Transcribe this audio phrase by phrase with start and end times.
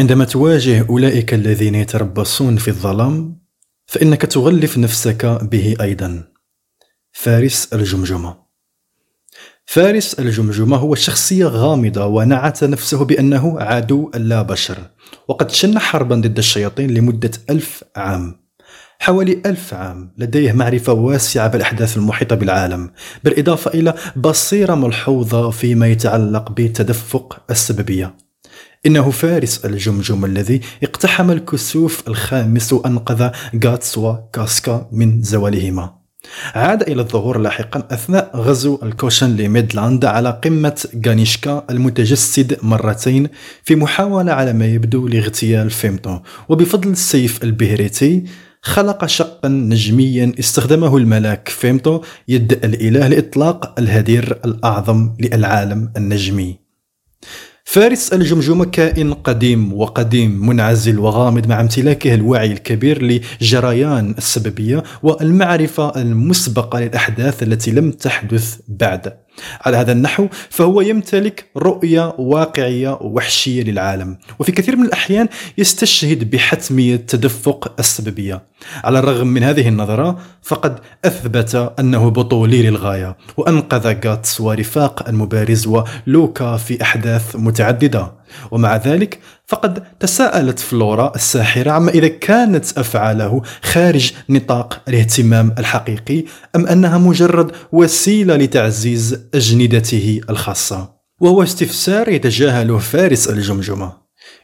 [0.00, 3.40] عندما تواجه أولئك الذين يتربصون في الظلام
[3.86, 6.24] فإنك تغلف نفسك به أيضا.
[7.12, 8.36] فارس الجمجمة.
[9.66, 14.78] فارس الجمجمة هو شخصية غامضة ونعت نفسه بأنه عدو لا بشر
[15.28, 18.40] وقد شن حربا ضد الشياطين لمدة ألف عام.
[18.98, 22.90] حوالي ألف عام لديه معرفة واسعة بالأحداث المحيطة بالعالم
[23.24, 28.29] بالإضافة إلى بصيرة ملحوظة فيما يتعلق بتدفق السببية.
[28.86, 33.30] إنه فارس الجمجمة الذي اقتحم الكسوف الخامس وأنقذ
[33.64, 36.00] غاتس وكاسكا من زوالهما.
[36.54, 43.28] عاد إلى الظهور لاحقا أثناء غزو الكوشن لميدلاند على قمة غانيشكا المتجسد مرتين
[43.62, 46.18] في محاولة على ما يبدو لاغتيال فيمتو.
[46.48, 48.24] وبفضل السيف البهريتي
[48.62, 56.58] خلق شقا نجميا استخدمه الملاك فيمتو يد الإله لإطلاق الهدير الأعظم للعالم النجمي.
[57.72, 66.80] فارس الجمجمة كائن قديم وقديم منعزل وغامض مع امتلاكه الوعي الكبير لجريان السببية والمعرفة المسبقة
[66.80, 69.12] للأحداث التي لم تحدث بعد.
[69.64, 74.18] على هذا النحو فهو يمتلك رؤية واقعية وحشية للعالم.
[74.38, 78.42] وفي كثير من الأحيان يستشهد بحتمية تدفق السببية.
[78.84, 86.56] على الرغم من هذه النظرة فقد أثبت أنه بطولي للغاية وأنقذ غاتس ورفاق المبارز ولوكا
[86.56, 88.19] في أحداث متعددة.
[88.50, 96.24] ومع ذلك فقد تساءلت فلورا الساحرة عما إذا كانت أفعاله خارج نطاق الاهتمام الحقيقي
[96.56, 101.00] أم أنها مجرد وسيلة لتعزيز أجندته الخاصة.
[101.20, 103.92] وهو استفسار يتجاهله فارس الجمجمة.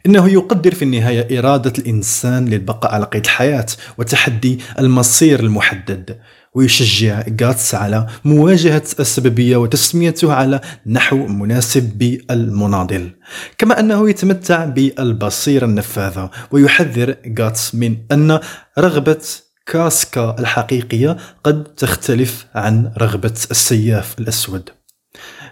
[0.06, 3.66] إنه يقدر في النهاية إرادة الإنسان للبقاء على قيد الحياة
[3.98, 6.18] وتحدي المصير المحدد.
[6.56, 13.10] ويشجع غاتس على مواجهة السببية وتسميته على نحو مناسب بالمناضل.
[13.58, 18.40] كما أنه يتمتع بالبصيرة النفاذة ويحذر غاتس من أن
[18.78, 19.24] رغبة
[19.66, 24.70] كاسكا الحقيقية قد تختلف عن رغبة السياف الأسود.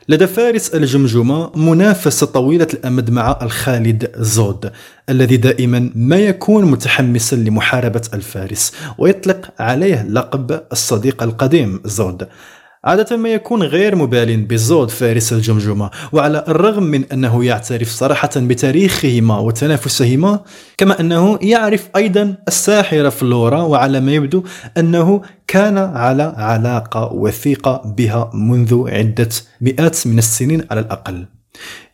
[0.08, 4.72] لدى فارس الجمجمة منافسة طويلة الأمد مع الخالد زود
[5.08, 12.28] الذي دائما ما يكون متحمسا لمحاربة الفارس ويطلق عليه لقب الصديق القديم زود.
[12.84, 19.38] عادة ما يكون غير مبال بزود فارس الجمجمة وعلى الرغم من أنه يعترف صراحة بتاريخهما
[19.38, 20.40] وتنافسهما
[20.78, 24.44] كما أنه يعرف أيضا الساحرة فلورا وعلى ما يبدو
[24.76, 25.22] أنه
[25.54, 29.28] كان على علاقة وثيقة بها منذ عدة
[29.60, 31.26] مئات من السنين على الأقل.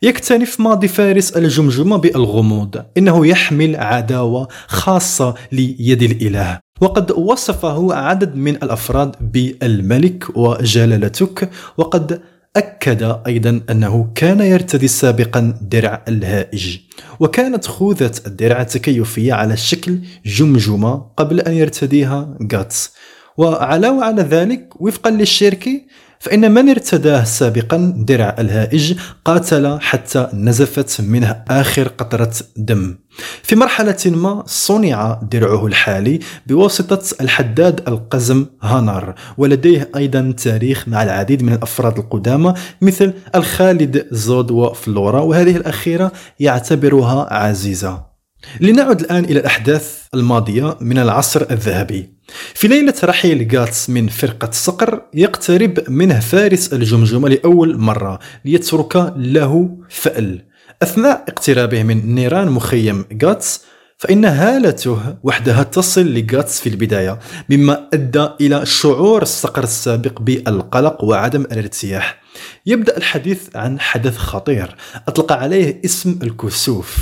[0.01, 2.83] يكتنف ماضي فارس الجمجمة بالغموض.
[2.97, 6.59] إنه يحمل عداوة خاصة ليد الإله.
[6.81, 11.49] وقد وصفه عدد من الأفراد بالملك وجلالتك.
[11.77, 12.21] وقد
[12.55, 16.77] أكد أيضا أنه كان يرتدي سابقا درع الهائج.
[17.19, 22.93] وكانت خوذة الدرع التكيفية على شكل جمجمة قبل أن يرتديها غاتس.
[23.41, 25.87] وعلاوة على ذلك وفقا للشركي
[26.19, 28.93] فإن من ارتداه سابقا درع الهائج
[29.25, 32.95] قاتل حتى نزفت منه آخر قطرة دم.
[33.43, 41.43] في مرحلة ما صنع درعه الحالي بواسطة الحداد القزم هانر ولديه أيضا تاريخ مع العديد
[41.43, 48.10] من الأفراد القدامى مثل الخالد زود وفلورا وهذه الأخيرة يعتبرها عزيزة.
[48.59, 52.09] لنعد الآن إلى الأحداث الماضية من العصر الذهبي.
[52.53, 59.77] في ليلة رحيل غاتس من فرقة صقر يقترب منه فارس الجمجمة لأول مرة ليترك له
[59.89, 60.41] فأل.
[60.83, 63.61] أثناء اقترابه من نيران مخيم غاتس
[64.01, 67.19] فإن هالته وحدها تصل لغاتس في البداية
[67.49, 72.21] مما أدى إلى شعور الصقر السابق بالقلق وعدم الارتياح.
[72.65, 74.75] يبدأ الحديث عن حدث خطير
[75.07, 76.95] أطلق عليه اسم الكسوف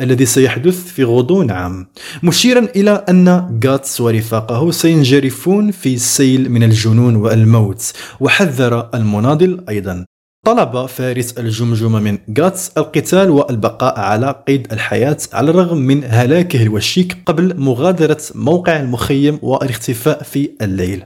[0.00, 1.86] الذي سيحدث في غضون عام
[2.22, 10.04] مشيرا إلى أن غاتس ورفاقه سينجرفون في سيل من الجنون والموت وحذر المناضل أيضا.
[10.46, 17.22] طلب فارس الجمجمة من غاتس القتال والبقاء على قيد الحياة على الرغم من هلاكه الوشيك
[17.26, 21.04] قبل مغادرة موقع المخيم والاختفاء في الليل.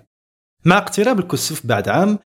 [0.64, 2.18] مع اقتراب الكسوف بعد عام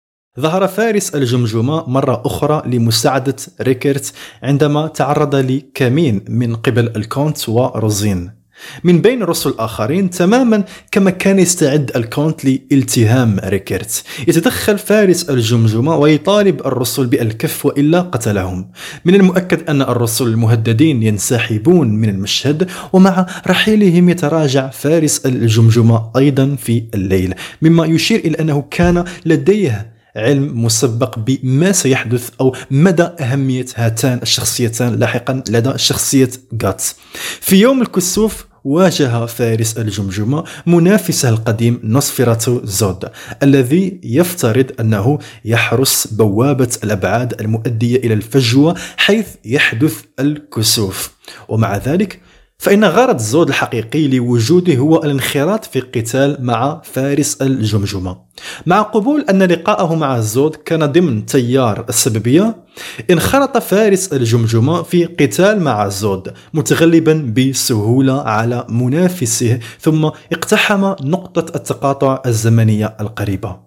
[0.41, 4.13] ظهر فارس الجمجمة مرة أخرى لمساعدة ريكيرت
[4.43, 8.42] عندما تعرض لكمين من قبل الكونت وروزين.
[8.85, 16.67] من بين الرسل الآخرين تماما كما كان يستعد الكونت لالتهام ريكيرت يتدخل فارس الجمجمة ويطالب
[16.67, 18.71] الرسل بالكف وإلا قتلهم.
[19.05, 26.85] من المؤكد أن الرسل المهددين ينسحبون من المشهد ومع رحيلهم يتراجع فارس الجمجمة أيضا في
[26.95, 27.35] الليل.
[27.63, 34.99] مما يشير إلى أنه كان لديه علم مسبق بما سيحدث أو مدى أهمية هاتان الشخصيتان
[34.99, 36.31] لاحقا لدى شخصية
[36.63, 36.97] غاتس.
[37.41, 43.09] في يوم الكسوف واجه فارس الجمجمة منافسه القديم نوسفيراتو زود
[43.43, 51.11] الذي يفترض أنه يحرس بوابة الأبعاد المؤدية إلى الفجوة حيث يحدث الكسوف.
[51.49, 52.21] ومع ذلك
[52.63, 58.17] فإن غرض زود الحقيقي لوجوده هو الانخراط في قتال مع فارس الجمجمة.
[58.67, 62.57] مع قبول أن لقاءه مع زود كان ضمن تيار السببية
[63.11, 72.23] انخرط فارس الجمجمة في قتال مع زود متغلبا بسهولة على منافسه ثم اقتحم نقطة التقاطع
[72.27, 73.61] الزمنية القريبة.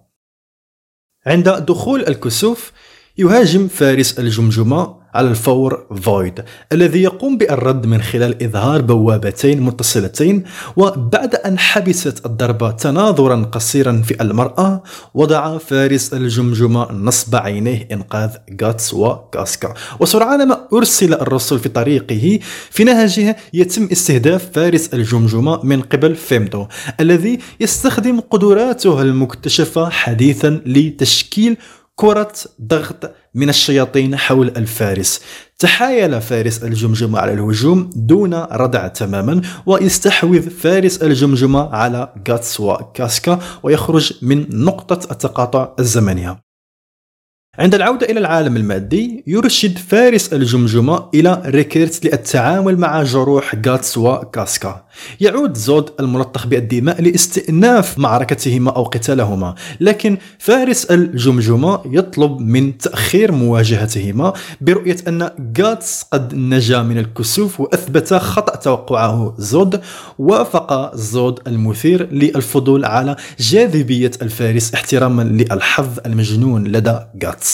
[1.26, 2.72] عند دخول الكسوف
[3.18, 10.44] يهاجم فارس الجمجمة على الفور فويد الذي يقوم بالرد من خلال إظهار بوابتين متصلتين
[10.76, 14.82] وبعد أن حبست الضربة تناظرا قصيرا في المرأة
[15.14, 18.30] وضع فارس الجمجمة نصب عينيه إنقاذ
[18.62, 22.38] غاتس وكاسكا وسرعان ما أرسل الرسل في طريقه
[22.70, 26.66] في نهجه يتم استهداف فارس الجمجمة من قبل فيمتو
[27.00, 31.56] الذي يستخدم قدراته المكتشفة حديثا لتشكيل
[31.96, 32.32] كرة
[32.62, 35.20] ضغط من الشياطين حول الفارس.
[35.58, 44.12] تحايل فارس الجمجمة على الهجوم دون ردع تماما ويستحوذ فارس الجمجمة على غاتس وكاسكا ويخرج
[44.22, 46.45] من نقطة التقاطع الزمنية.
[47.58, 54.84] عند العودة إلى العالم المادي يرشد فارس الجمجمة إلى ريكيرت للتعامل مع جروح غاتس وكاسكا.
[55.20, 64.32] يعود زود الملطخ بالدماء لاستئناف معركتهما أو قتالهما لكن فارس الجمجمة يطلب من تأخير مواجهتهما
[64.60, 69.80] برؤية أن غاتس قد نجا من الكسوف وأثبت خطأ توقعه زود
[70.18, 77.45] وافق زود المثير للفضول على جاذبية الفارس احتراما للحظ المجنون لدى غاتس.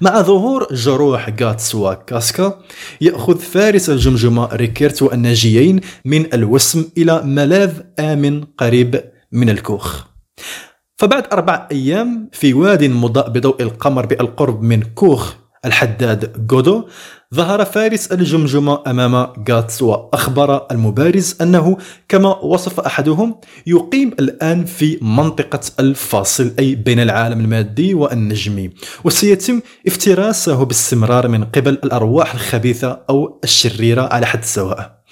[0.00, 2.60] مع ظهور جروح غاتس وكاسكا
[3.00, 10.04] يأخذ فارس الجمجمة ريكيرت والناجيين من الوسم إلى ملاذ آمن قريب من الكوخ.
[10.96, 16.88] فبعد أربع أيام في واد مضاء بضوء القمر بالقرب من كوخ الحداد جودو
[17.34, 21.76] ظهر فارس الجمجمة أمام غاتس وأخبر المبارز أنه
[22.08, 28.70] كما وصف أحدهم يقيم الآن في منطقة الفاصل أي بين العالم المادي والنجمي
[29.04, 35.04] وسيتم افتراسه باستمرار من قبل الأرواح الخبيثة أو الشريرة على حد سواء.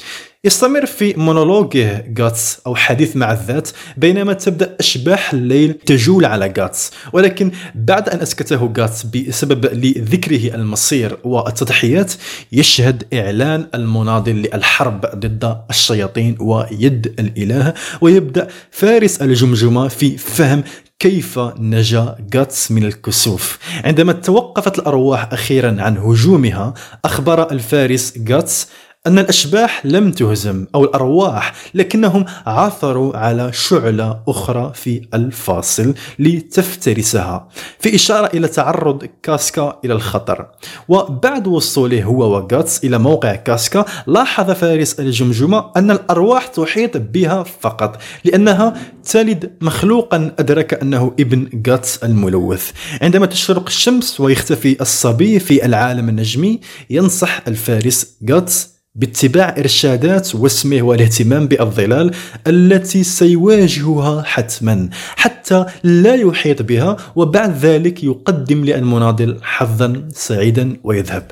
[0.47, 6.91] يستمر في مونولوجه غاتس أو حديث مع الذات بينما تبدأ أشباح الليل تجول على غاتس.
[7.13, 12.13] ولكن بعد أن أسكته غاتس بسبب لذكره المصير والتضحيات
[12.53, 20.65] يشهد إعلان المناضل للحرب ضد الشياطين ويد الإله ويبدأ فارس الجمجمة في فهم
[20.99, 23.59] كيف نجا غاتس من الكسوف.
[23.85, 26.75] عندما توقفت الأرواح أخيرا عن هجومها
[27.05, 28.69] أخبر الفارس غاتس
[29.07, 37.95] أن الأشباح لم تهزم أو الأرواح لكنهم عثروا على شعلة أخرى في الفاصل لتفترسها في
[37.95, 40.47] إشارة إلى تعرض كاسكا إلى الخطر.
[40.89, 48.01] وبعد وصوله هو وغاتس إلى موقع كاسكا لاحظ فارس الجمجمة أن الأرواح تحيط بها فقط
[48.25, 48.75] لأنها
[49.05, 52.71] تلد مخلوقا أدرك أنه ابن غاتس الملوث.
[53.03, 56.61] عندما تشرق الشمس ويختفي الصبي في العالم النجمي
[56.91, 62.15] ينصح الفارس غاتس باتباع إرشادات واسمه والاهتمام بالظلال
[62.47, 71.31] التي سيواجهها حتما حتى لا يحيط بها وبعد ذلك يقدم للمناضل حظا سعيدا ويذهب.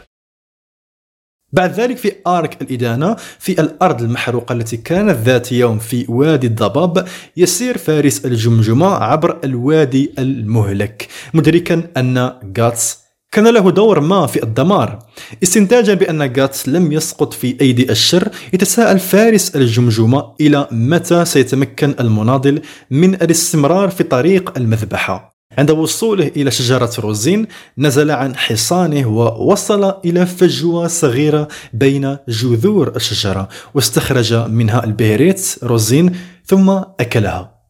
[1.52, 7.08] بعد ذلك في آرك الإدانة في الأرض المحروقة التي كانت ذات يوم في وادي الضباب
[7.36, 12.98] يسير فارس الجمجمة عبر الوادي المهلك مدركا أن غاتس
[13.32, 14.98] كان له دور ما في الدمار.
[15.42, 22.62] استنتاجا بأن غاتس لم يسقط في أيدي الشر يتساءل فارس الجمجمة إلى متى سيتمكن المناضل
[22.90, 25.30] من الاستمرار في طريق المذبحة.
[25.58, 27.46] عند وصوله إلى شجرة روزين
[27.78, 36.70] نزل عن حصانه ووصل إلى فجوة صغيرة بين جذور الشجرة واستخرج منها البيريت روزين ثم
[37.00, 37.60] أكلها.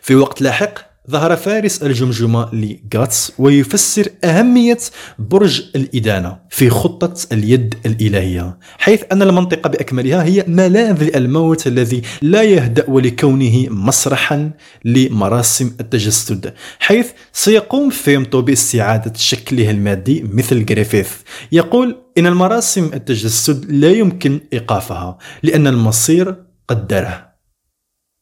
[0.00, 4.78] في وقت لاحق ظهر فارس الجمجمة لغاتس ويفسر أهمية
[5.18, 12.42] برج الإدانة في خطة اليد الإلهية حيث أن المنطقة بأكملها هي ملاذ الموت الذي لا
[12.42, 14.50] يهدأ ولكونه مسرحا
[14.84, 21.12] لمراسم التجسد حيث سيقوم فيمتو باستعادة شكله المادي مثل جريفيث
[21.52, 27.34] يقول إن المراسم التجسد لا يمكن إيقافها لأن المصير قدره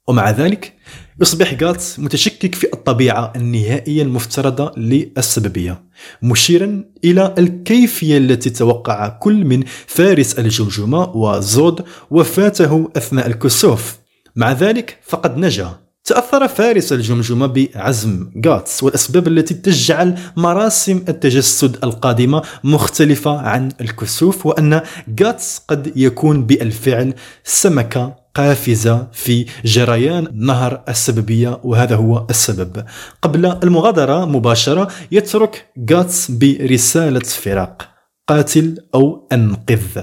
[0.08, 0.74] ومع ذلك
[1.22, 5.82] يصبح غاتس متشكك في الطبيعة النهائية المفترضة للسببية
[6.22, 13.98] مشيرا إلى الكيفية التي توقع كل من فارس الجمجمة وزود وفاته أثناء الكسوف.
[14.36, 15.70] مع ذلك فقد نجا.
[16.04, 24.80] تأثر فارس الجمجمة بعزم غاتس والأسباب التي تجعل مراسم التجسد القادمة مختلفة عن الكسوف وأن
[25.20, 27.14] غاتس قد يكون بالفعل
[27.44, 32.84] سمكة قافزة في جريان نهر السببية وهذا هو السبب.
[33.22, 37.88] قبل المغادرة مباشرة يترك غاتس برسالة فراق
[38.28, 40.02] قاتل أو أنقذ.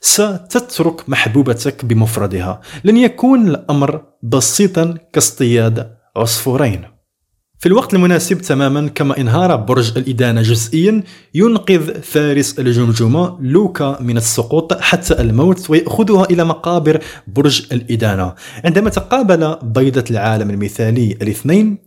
[0.00, 2.60] ستترك محبوبتك بمفردها.
[2.84, 6.93] لن يكون الأمر بسيطا كاصطياد عصفورين.
[7.64, 11.02] في الوقت المناسب تماما كما إنهار برج الإدانة جزئيا
[11.34, 18.34] ينقذ فارس الجمجمة لوكا من السقوط حتى الموت ويأخذها إلى مقابر برج الإدانة.
[18.64, 21.78] عندما تقابل بيضة العالم المثالي الاثنين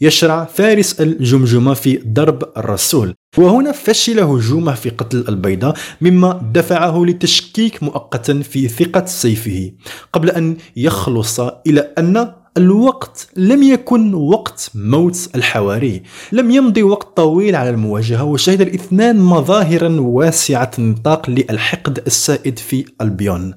[0.00, 3.14] يشرع فارس الجمجمة في ضرب الرسول.
[3.38, 9.72] وهنا فشل هجومه في قتل البيضة مما دفعه لتشكيك مؤقتا في ثقة سيفه
[10.12, 16.02] قبل أن يخلص إلى أن الوقت لم يكن وقت موت الحواري.
[16.32, 23.54] لم يمضي وقت طويل على المواجهة وشهد الاثنان مظاهرا واسعة النطاق للحقد السائد في ألبيون.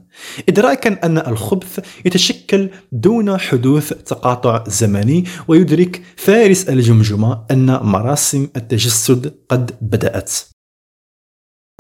[0.50, 9.72] إدراكا أن الخبث يتشكل دون حدوث تقاطع زمني ويدرك فارس الجمجمة أن مراسم التجسد قد
[9.82, 10.32] بدأت.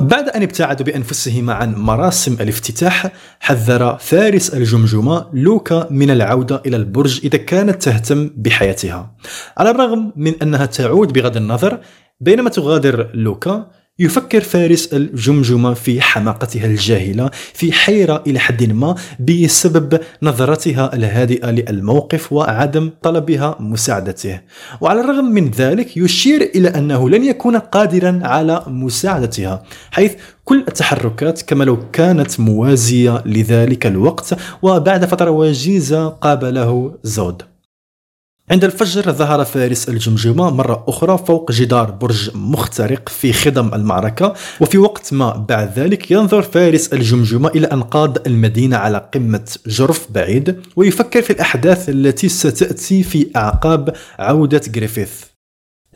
[0.02, 7.20] بعد أن ابتعدوا بأنفسهما عن مراسم الافتتاح حذر فارس الجمجمة لوكا من العودة إلى البرج
[7.24, 9.16] إذا كانت تهتم بحياتها.
[9.58, 11.80] على الرغم من أنها تعود بغض النظر
[12.20, 20.00] بينما تغادر لوكا يفكر فارس الجمجمة في حماقتها الجاهلة في حيرة إلى حد ما بسبب
[20.24, 24.40] نظرتها الهادئة للموقف وعدم طلبها مساعدته.
[24.82, 30.14] وعلى الرغم من ذلك يشير إلى أنه لن يكون قادرا على مساعدتها حيث
[30.46, 37.55] كل التحركات كما لو كانت موازية لذلك الوقت وبعد فترة وجيزة قابله زود.
[38.52, 44.78] عند الفجر ظهر فارس الجمجمة مرة أخرى فوق جدار برج مخترق في خضم المعركة وفي
[44.78, 51.22] وقت ما بعد ذلك ينظر فارس الجمجمة إلى أنقاض المدينة على قمة جرف بعيد ويفكر
[51.22, 55.24] في الأحداث التي ستأتي في أعقاب عودة جريفيث.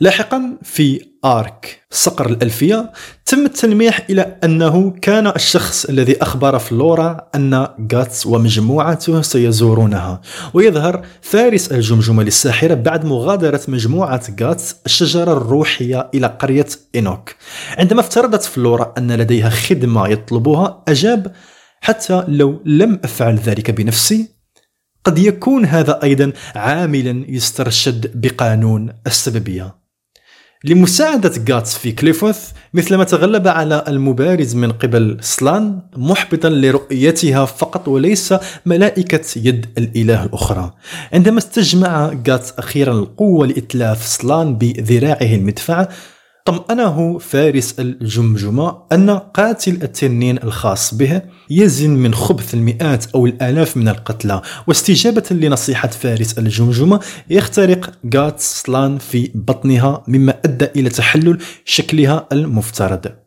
[0.00, 1.80] لاحقا في آرك.
[1.90, 2.92] صقر الألفية.
[3.26, 10.20] تم التلميح إلى أنه كان الشخص الذي أخبر فلورا أن غاتس ومجموعته سيزورونها.
[10.54, 17.34] ويظهر فارس الجمجمة للساحرة بعد مغادرة مجموعة غاتس الشجرة الروحية إلى قرية إينوك.
[17.78, 21.32] عندما افترضت فلورا أن لديها خدمة يطلبها أجاب
[21.80, 24.28] حتى لو لم أفعل ذلك بنفسي
[25.04, 29.79] قد يكون هذا أيضا عاملا يسترشد بقانون السببية.
[30.64, 38.34] لمساعدة غاتس في كليفوث مثلما تغلب على المبارز من قبل سلان محبطا لرؤيتها فقط وليس
[38.66, 40.72] ملائكة يد الإله الأخرى.
[41.12, 45.88] عندما استجمع غاتس أخيرا القوة لإتلاف سلان بذراعه المدفعة
[46.44, 53.88] طمأنه فارس الجمجمة أن قاتل التنين الخاص به يزن من خبث المئات أو الآلاف من
[53.88, 62.28] القتلى واستجابة لنصيحة فارس الجمجمة يخترق غات سلان في بطنها مما أدى إلى تحلل شكلها
[62.32, 63.19] المفترض.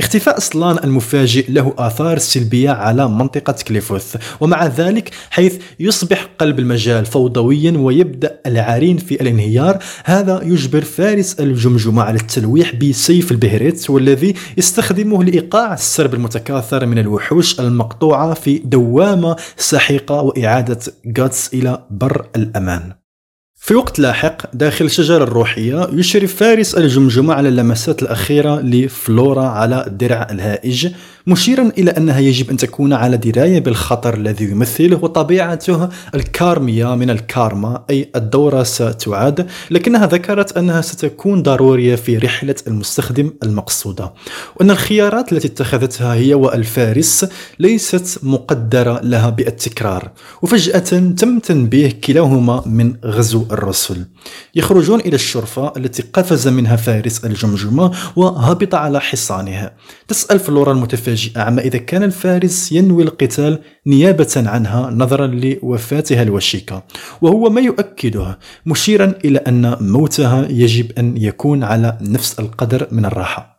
[0.00, 7.06] اختفاء سلان المفاجئ له آثار سلبية على منطقة كليفوث ومع ذلك حيث يصبح قلب المجال
[7.06, 15.24] فوضويا ويبدأ العارين في الانهيار هذا يجبر فارس الجمجمة على التلويح بسيف البهريت والذي يستخدمه
[15.24, 20.78] لإيقاع السرب المتكاثر من الوحوش المقطوعة في دوامة سحيقة وإعادة
[21.18, 23.03] غاتس إلى بر الأمان.
[23.64, 30.26] في وقت لاحق داخل الشجرة الروحية يشرف فارس الجمجمة على اللمسات الأخيرة لفلورا على الدرع
[30.30, 30.88] الهائج
[31.26, 37.84] مشيرا إلى أنها يجب أن تكون على دراية بالخطر الذي يمثله وطبيعته الكارمية من الكارما
[37.90, 44.12] أي الدورة ستعاد لكنها ذكرت أنها ستكون ضرورية في رحلة المستخدم المقصودة.
[44.56, 47.26] وأن الخيارات التي اتخذتها هي والفارس
[47.58, 50.10] ليست مقدرة لها بالتكرار
[50.42, 50.78] وفجأة
[51.18, 54.06] تم تنبيه كلاهما من غزو الرسل.
[54.54, 59.74] يخرجون إلى الشرفة التي قفز منها فارس الجمجمة وهبط على حصانها.
[60.08, 66.82] تسأل فلورا المتفاجئة عما إذا كان الفارس ينوي القتال نيابة عنها نظرا لوفاتها الوشيكة.
[67.22, 73.53] وهو ما يؤكده مشيرا إلى أن موتها يجب أن يكون على نفس القدر من الراحة.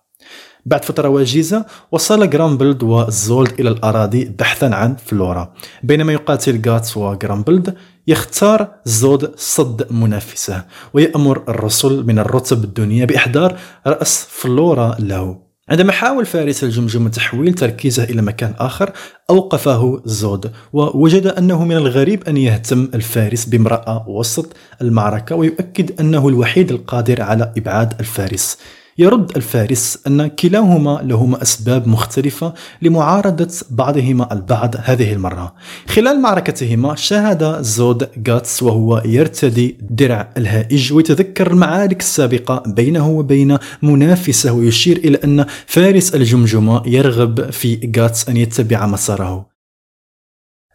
[0.66, 5.54] بعد فترة وجيزة وصل جرامبلد وزود إلى الأراضي بحثا عن فلورا.
[5.84, 7.76] بينما يقاتل غاتس وجرامبلد
[8.08, 13.58] يختار زود صد منافسه ويأمر الرسل من الرتب الدنيا بإحضار
[13.88, 15.46] رأس فلورا له.
[15.70, 18.92] عندما حاول فارس الجمجمة تحويل تركيزه إلى مكان آخر
[19.30, 26.72] أوقفه زود ووجد أنه من الغريب أن يهتم الفارس بامرأة وسط المعركة ويؤكد أنه الوحيد
[26.72, 28.58] القادر على إبعاد الفارس.
[28.98, 35.54] يرد الفارس أن كلاهما لهما أسباب مختلفة لمعارضة بعضهما البعض هذه المرة.
[35.88, 44.54] خلال معركتهما شاهد زود غاتس وهو يرتدي درع الهائج ويتذكر المعارك السابقة بينه وبين منافسه
[44.54, 49.55] ويشير إلى أن فارس الجمجمة يرغب في غاتس أن يتبع مساره.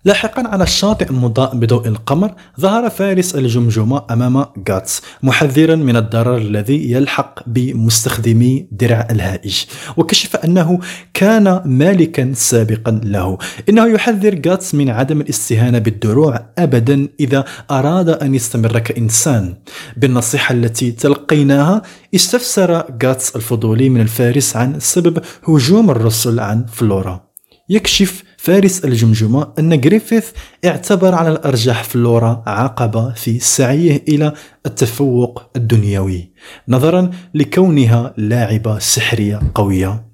[0.05, 6.93] لاحقا على الشاطئ المضاء بضوء القمر ظهر فارس الجمجمة أمام غاتس محذرا من الضرر الذي
[6.93, 9.65] يلحق بمستخدمي درع الهائج.
[9.97, 10.81] وكشف أنه
[11.15, 13.39] كان مالكا سابقا له.
[13.69, 19.55] إنه يحذر غاتس من عدم الاستهانة بالدروع أبدا إذا أراد أن يستمر كإنسان
[19.97, 21.83] بالنصيحة التي تلقيناها
[22.15, 27.31] استفسر غاتس الفضولي من الفارس عن سبب هجوم الرسل عن فلورا.
[27.69, 30.31] يكشف فارس الجمجمة أن جريفيث
[30.65, 34.33] اعتبر على الأرجح فلورا عقبة في سعيه إلى
[34.67, 36.33] التفوق الدنيوي
[36.69, 40.07] نظرا لكونها لاعبة سحرية قوية.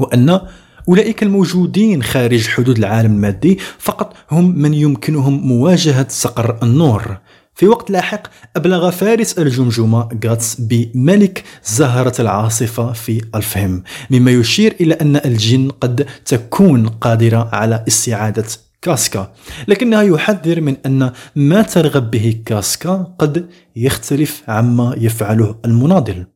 [0.00, 0.40] وأن
[0.88, 7.18] أولئك الموجودين خارج حدود العالم المادي فقط هم من يمكنهم مواجهة صقر النور.
[7.58, 8.22] في وقت لاحق
[8.56, 16.06] أبلغ فارس الجمجمة غاتس بملك زهرة العاصفة في ألفهم مما يشير إلى أن الجن قد
[16.24, 18.44] تكون قادرة على استعادة
[18.82, 19.32] كاسكا.
[19.68, 26.26] لكنه يحذر من أن ما ترغب به كاسكا قد يختلف عما يفعله المناضل.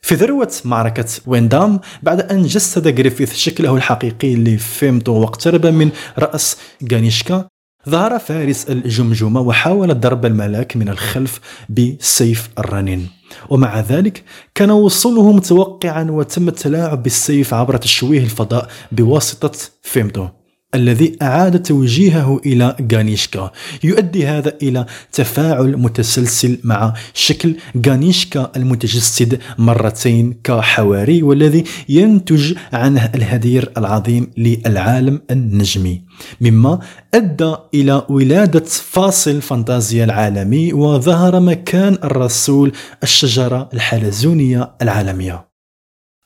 [0.00, 6.56] في ذروة معركة ويندام بعد أن جسد جريفيث شكله الحقيقي لفيمتو واقترب من رأس
[6.92, 7.48] غانيشكا
[7.88, 13.08] ظهر فارس الجمجمة وحاول ضرب الملاك من الخلف بسيف الرنين.
[13.50, 20.28] ومع ذلك كان وصوله متوقعا وتم التلاعب بالسيف عبر تشويه الفضاء بواسطة فيمتو.
[20.74, 23.50] الذي أعاد توجيهه إلى غانيشكا.
[23.84, 27.56] يؤدي هذا إلى تفاعل متسلسل مع شكل
[27.86, 36.02] غانيشكا المتجسد مرتين كحواري والذي ينتج عنه الهدير العظيم للعالم النجمي.
[36.40, 36.78] مما
[37.14, 45.51] أدى إلى ولادة فاصل فانتازيا العالمي وظهر مكان الرسول الشجرة الحلزونية العالمية.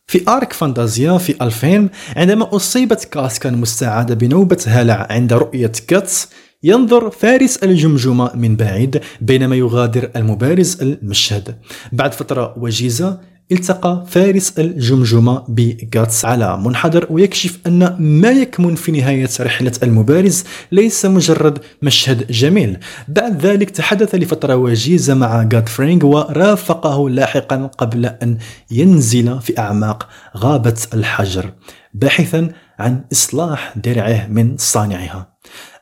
[0.09, 6.29] في arc فانتازيا في 2000 عندما أصيبت كاسكا المستعادة بنوبة هلع عند رؤية غاتس
[6.63, 11.59] ينظر فارس الجمجمة من بعيد بينما يغادر المبارز المشهد.
[11.93, 13.21] بعد فترة وجيزة
[13.53, 21.07] التقى فارس الجمجمة بغاتس على منحدر ويكشف أن ما يكمن في نهاية رحلة المبارز ليس
[21.07, 22.79] مجرد مشهد جميل.
[23.09, 28.39] بعد ذلك تحدث لفترة وجيزة مع غاد فرينغ ورافقه لاحقا قبل أن
[28.71, 31.53] ينزل في أعماق غابة الحجر.
[31.95, 35.37] باحثا عن إصلاح درعه من صانعها.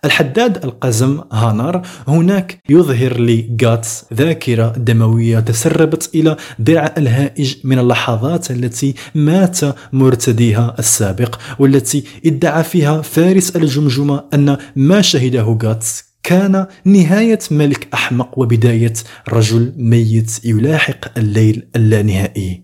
[0.04, 8.94] الحداد القزم هانر هناك يظهر لغاتس ذاكرة دموية تسربت إلى درع الهائج من اللحظات التي
[9.14, 9.60] مات
[9.92, 18.38] مرتديها السابق والتي ادعى فيها فارس الجمجمة أن ما شهده غاتس كان نهاية ملك أحمق
[18.38, 18.94] وبداية
[19.28, 22.63] رجل ميت يلاحق الليل اللانهائي.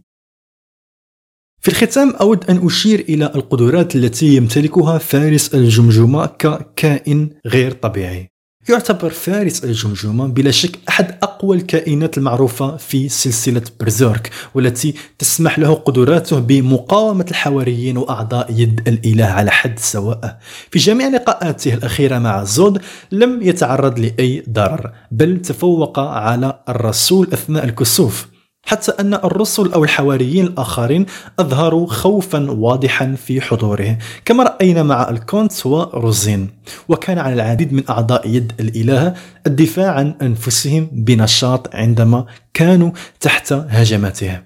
[1.61, 8.31] في الختام أود أن أشير إلى القدرات التي يمتلكها فارس الجمجمة ككائن غير طبيعي.
[8.69, 15.75] يعتبر فارس الجمجمة بلا شك أحد أقوى الكائنات المعروفة في سلسلة برزيرك والتي تسمح له
[15.75, 20.39] قدراته بمقاومة الحواريين وأعضاء يد الإله على حد سواء.
[20.71, 27.65] في جميع لقاءاته الأخيرة مع زود لم يتعرض لأي ضرر بل تفوق على الرسول أثناء
[27.65, 28.27] الكسوف.
[28.71, 31.07] حتى أن الرسل أو الحواريين الآخرين
[31.39, 36.51] أظهروا خوفا واضحا في حضوره كما رأينا مع الكونت وروزين.
[36.89, 39.15] وكان على العديد من أعضاء يد الإله
[39.47, 44.41] الدفاع عن أنفسهم بنشاط عندما كانوا تحت هجماته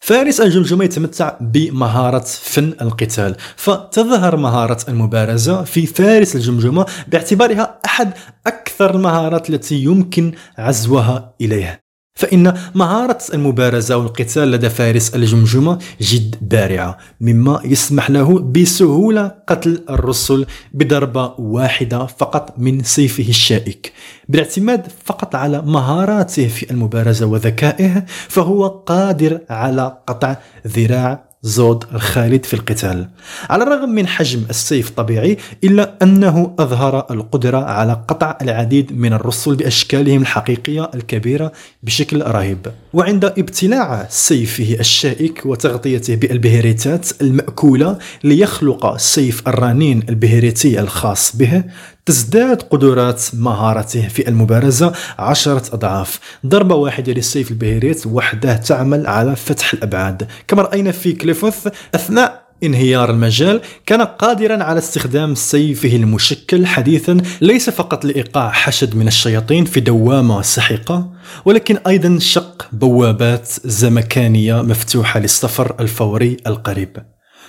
[0.00, 8.12] فارس الجمجمة يتمتع بمهارة فن القتال فتظهر مهارة المبارزة في فارس الجمجمة باعتبارها أحد
[8.46, 11.87] أكثر المهارات التي يمكن عزوها إليه
[12.18, 20.46] فإن مهارة المبارزة والقتال لدى فارس الجمجمة جد بارعة مما يسمح له بسهولة قتل الرسل
[20.74, 23.92] بضربة واحدة فقط من سيفه الشائك.
[24.28, 32.54] بالاعتماد فقط على مهاراته في المبارزة وذكائه فهو قادر على قطع ذراع زود الخالد في
[32.54, 33.08] القتال.
[33.50, 39.54] على الرغم من حجم السيف الطبيعي إلا أنه أظهر القدرة على قطع العديد من الرسل
[39.54, 42.66] بأشكالهم الحقيقية الكبيرة بشكل رهيب.
[42.92, 51.64] وعند ابتلاع سيفه الشائك وتغطيته بالبهريتات المأكولة ليخلق سيف الرنين البهريتي الخاص به
[52.08, 56.20] تزداد قدرات مهارته في المبارزة عشرة أضعاف.
[56.46, 60.28] ضربة واحدة للسيف البهيريت وحدة تعمل على فتح الأبعاد.
[60.48, 67.70] كما رأينا في كليفوث أثناء انهيار المجال كان قادرا على استخدام سيفه المشكل حديثا ليس
[67.70, 71.10] فقط لإيقاع حشد من الشياطين في دوامة سحقة
[71.44, 76.96] ولكن أيضا شق بوابات زمكانية مفتوحة للسفر الفوري القريب.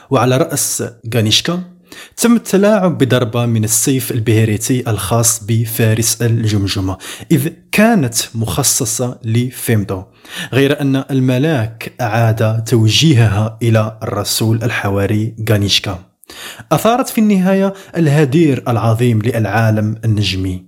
[0.09, 0.83] وعلى رأس
[1.15, 1.78] غانيشكا
[2.17, 6.97] تم التلاعب بضربة من السيف البهيريتي الخاص بفارس الجمجمة
[7.31, 10.03] إذ كانت مخصصة لفيمدو
[10.53, 15.99] غير أن الملاك أعاد توجيهها إلى الرسول الحواري غانيشكا.
[16.71, 20.65] أثارت في النهاية الهدير العظيم للعالم النجمي.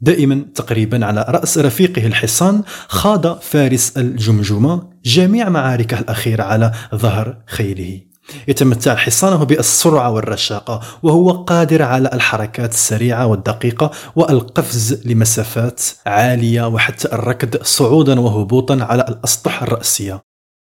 [0.00, 8.00] دائما تقريبا على رأس رفيقه الحصان خاض فارس الجمجمة جميع معاركه الأخيرة على ظهر خيله.
[8.48, 17.62] يتمتع حصانه بالسرعة والرشاقة وهو قادر على الحركات السريعة والدقيقة والقفز لمسافات عالية وحتى الركض
[17.62, 20.22] صعودا وهبوطا على الأسطح الرأسية.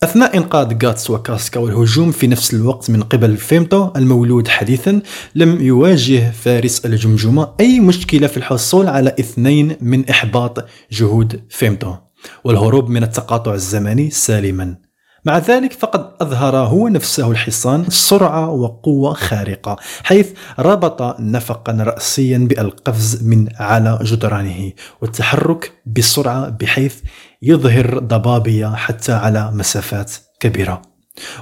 [0.04, 5.02] أثناء إنقاذ غاتس وكاسكا والهجوم في نفس الوقت من قبل فيمتو المولود حديثا
[5.36, 11.96] لم يواجه فارس الجمجمة أي مشكلة في الحصول على اثنين من إحباط جهود فيمتو.
[12.44, 14.89] والهروب من التقاطع الزمني سالما.
[15.26, 23.24] مع ذلك فقد أظهر هو نفسه الحصان سرعة وقوة خارقة حيث ربط نفقا رأسيا بالقفز
[23.24, 26.96] من على جدرانه والتحرك بسرعة بحيث
[27.42, 30.82] يظهر ضبابية حتى على مسافات كبيرة.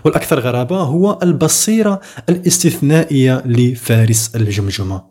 [0.05, 5.03] والأكثر غرابة هو البصيرة الاستثنائية لفارس الجمجمة.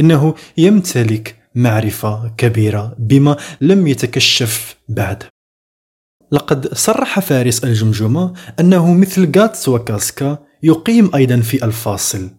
[0.00, 5.22] إنه يمتلك معرفة كبيرة بما لم يتكشف بعد.
[6.32, 12.30] لقد صرح فارس الجمجمة أنه مثل غاتس وكاسكا يقيم أيضا في الفاصل.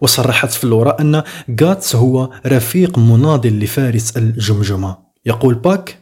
[0.00, 1.22] وصرحت فلورا أن
[1.62, 4.96] غاتس هو رفيق مناضل لفارس الجمجمة.
[5.26, 5.98] يقول باك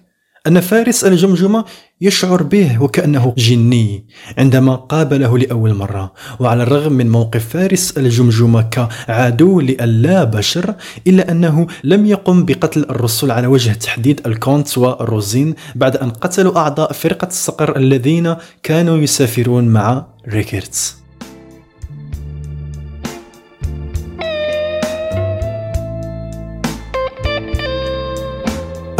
[0.46, 1.64] أن فارس الجمجمة
[2.00, 4.04] يشعر به وكأنه جني
[4.38, 6.12] عندما قابله لأول مرة.
[6.40, 10.74] وعلى الرغم من موقف فارس الجمجمة كعدو للا بشر
[11.06, 16.92] إلا أنه لم يقم بقتل الرسل على وجه التحديد الكونت وروزين بعد أن قتلوا أعضاء
[16.92, 21.07] فرقة الصقر الذين كانوا يسافرون مع ريكيرت.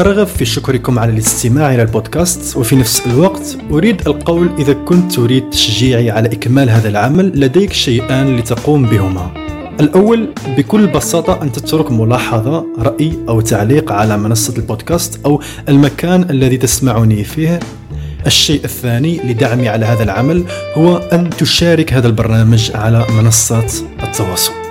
[0.09, 5.51] أرغب في شكركم على الاستماع إلى البودكاست وفي نفس الوقت أريد القول إذا كنت تريد
[5.51, 9.31] تشجيعي على إكمال هذا العمل لديك شيئان لتقوم بهما.
[9.81, 16.57] الأول بكل بساطة أن تترك ملاحظة رأي أو تعليق على منصة البودكاست أو المكان الذي
[16.57, 17.61] تسمعني فيه.
[18.27, 20.45] الشيء الثاني لدعمي على هذا العمل
[20.75, 24.68] هو أن تشارك هذا البرنامج على منصات التواصل.